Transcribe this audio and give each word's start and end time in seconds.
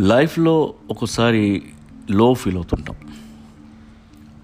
లైఫ్లో 0.00 0.74
ఒకసారి 0.90 1.62
లో 2.10 2.34
ఫీల్ 2.34 2.56
అవుతుంటాం. 2.56 2.96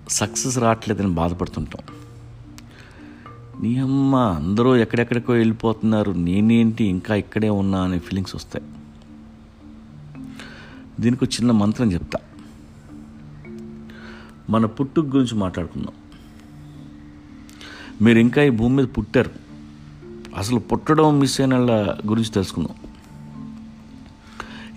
సక్సెస్ 0.08 0.58
రావట్లేదని 0.58 1.08
బాధపడుతుంటాం. 1.08 1.94
నీ 3.62 3.76
అమ్మ 3.76 4.16
అందరూ 4.16 4.76
ఎక్కడెక్కడికో 4.76 5.32
వెళ్ళిపోతున్నారు 5.32 6.12
నేనేంటి 6.12 6.84
ఇంకా 6.84 7.14
ఇక్కడే 7.14 7.48
ఉన్నా 7.48 7.82
అనే 7.82 7.98
ఫీలింగ్స్ 7.98 8.34
వస్తాయి. 8.34 8.64
దీనికి 11.00 11.24
ఒక 11.24 11.30
చిన్న 11.32 11.52
మంత్రం 11.52 11.92
చెప్తా. 11.92 12.18
మన 14.50 14.66
పుట్టుక 14.66 15.04
గురించి 15.04 15.34
మాట్లాడుకుందాం. 15.34 15.94
మీరు 18.02 18.18
ఇంకా 18.18 18.42
ఈ 18.42 18.50
భూమి 18.50 18.76
మీద 18.76 18.86
పుట్టారు. 18.98 19.30
అసలు 20.36 20.58
పుట్టడం 20.58 21.18
మిస్ 21.18 21.40
అయిన 21.40 21.54
వాళ్ళ 21.54 21.96
గురించి 22.06 22.30
తెలుసుకుందాం. 22.30 22.87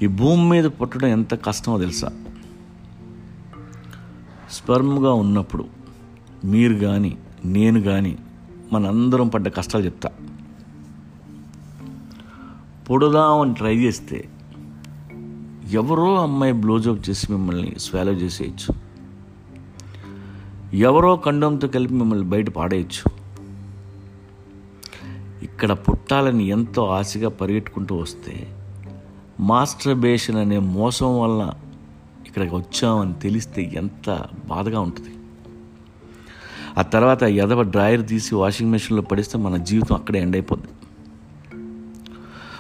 ఈ 0.02 0.08
భూమి 0.08 0.50
మీద 0.50 0.64
పుట్టడం 0.64 1.08
ఎంత 1.08 1.34
కష్టమో 1.34 1.80
తెలుసా? 1.80 2.12
స్పర్మ్గా 4.52 5.14
ఉన్నప్పుడు 5.14 5.66
మీరు 6.46 6.74
కానీ 6.74 7.18
నేను 7.46 7.82
కానీ 7.82 8.18
మనందరం 8.74 9.28
పడ్డ 9.28 9.48
కష్టాలు 9.48 9.86
చెప్తా. 9.86 10.10
పొడదామని 12.90 13.54
ట్రై 13.54 13.78
చేస్తే 13.78 14.30
ఎవరో 15.72 16.22
అమ్మాయి 16.22 16.54
బ్లోజప్ 16.54 17.10
చేసి 17.10 17.32
మిమ్మల్ని 17.32 17.80
స్వాలో 17.80 18.12
చేసేయచ్చు. 18.12 18.74
ఎవరో 20.76 21.16
కండంతో 21.16 21.68
కలిపి 21.68 21.94
మిమ్మల్ని 21.94 22.26
బయట 22.26 22.50
పాడేయచ్చు. 22.50 23.12
ఇక్కడ 25.44 25.72
పుట్టాలని 25.72 26.44
ఎంతో 26.44 26.86
ఆశగా 26.86 27.30
పరిగెట్టుకుంటూ 27.30 27.96
వస్తే 27.96 28.61
మాస్టర్బేషన్ 29.42 30.36
అనే 30.36 30.60
మోసం 30.60 31.22
వల్ల 31.22 31.54
ఇక్కడికి 32.28 32.56
వచ్చామని 32.56 33.14
తెలిస్తే 33.14 33.72
ఎంత 33.76 34.24
బాధగా 34.48 34.80
ఉంటుంది. 34.80 35.10
ఆ 36.78 36.82
తర్వాత 36.82 37.24
ఎదవ 37.24 37.62
డ్రాయర్ 37.62 38.08
తీసి 38.08 38.36
వాషింగ్ 38.36 38.72
మెషిన్లో 38.72 39.04
పడిస్తే 39.04 39.38
మన 39.38 39.58
జీవితం 39.58 39.96
అక్కడే 39.96 40.20
ఎండ్ 40.20 40.36
అయిపోద్ది. 40.36 40.68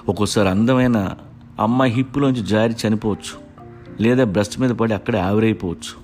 ఒక్కోసారి 0.09 0.49
అందమైన 0.49 1.09
అమ్మాయి 1.59 1.93
హిప్పులోంచి 1.93 2.45
జారి 2.45 2.75
చనిపోవచ్చు. 2.87 3.41
లేదా 4.01 4.23
బ్రెస్ట్ 4.23 4.59
మీద 4.59 4.69
పడి 4.69 4.93
అక్కడే 4.93 5.19
ఆవిరైపోవచ్చు. 5.19 6.01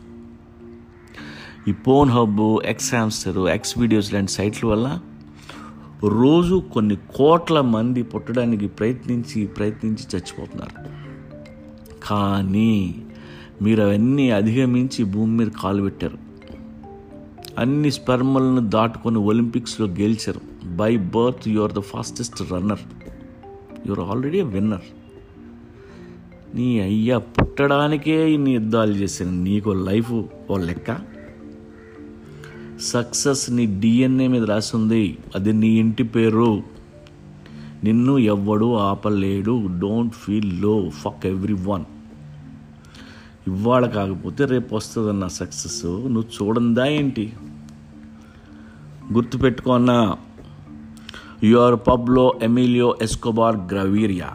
ఈ 1.68 1.74
phone 1.74 2.10
hub 2.10 2.66
X 2.66 2.96
hamster 2.96 3.38
X 3.38 3.78
videos 3.78 4.14
లాంటి 4.14 4.32
సైట్ల 4.32 4.68
వల్ల 4.68 5.00
రోజు 6.06 6.64
కొన్ని 6.74 6.98
కోట్ల 7.16 7.62
మంది 7.62 8.04
పుట్టడానికి 8.04 8.68
ప్రయత్నించి 8.68 9.48
ప్రయత్నించి 9.48 10.18
చచ్చిపోతున్నారు. 10.18 10.90
కానీ 12.04 12.96
మీరు 13.62 13.82
అవన్నీ 13.82 14.30
అధిగమించి 14.30 15.04
భూమి 15.04 15.38
మీద 15.38 15.48
కాలు 15.64 15.82
పెట్టారు. 15.82 16.18
అన్ని 17.58 17.92
స్పెర్మలను 17.92 18.70
దాటుకొని 18.70 19.18
ఒలింపిక్స్లో 19.18 19.88
గెలిచారు. 19.88 20.42
By 20.76 20.98
birth 20.98 21.50
you 21.50 21.62
are 21.62 21.74
the 21.74 21.80
fastest 21.80 22.52
runner 22.52 22.80
your 23.88 24.00
already 24.00 24.42
winner 24.42 24.82
నీ 26.56 26.80
అయ్యా 26.80 27.18
పుట్టడానికే 27.18 28.32
ఇన్ని 28.32 28.52
యుద్ధాలు 28.52 28.92
చేసిన 28.92 29.30
నీకు 29.30 29.70
లైఫ్ 29.70 30.12
ఓ 30.52 30.58
లెక్క? 30.58 31.17
సక్సెస్ 32.82 33.52
నీ 33.52 33.66
డిఎన్ఏ 33.66 34.28
మీద 34.28 34.44
రాసింది. 34.44 35.18
అది 35.36 35.54
నీ 35.54 35.68
ఇంటి 35.68 36.04
పేరు. 36.04 36.64
నిన్ను 37.84 38.18
ఎవ్వడు 38.18 38.76
ఆపలేడు. 38.76 39.68
డోంట్ 39.80 40.14
ఫీల్లో 40.14 40.90
ఫక్ 40.90 41.26
ఎవ్రీ 41.26 41.54
వన్ 41.54 41.86
ఇవాళ 43.48 43.86
కాకపోతే 43.86 44.46
రేపు 44.46 44.76
వస్తుందన్న 44.76 45.28
సక్సెస్. 45.28 45.86
నువ్వు 45.86 46.22
చూడందా 46.22 46.86
ఏంటి? 46.86 47.34
గుర్తుపెట్టుకున్నా 49.14 50.18
your 51.44 51.80
Pablo 51.88 52.40
Emilio 52.44 52.98
Escobar 53.02 53.56
Gaviria 53.56 54.34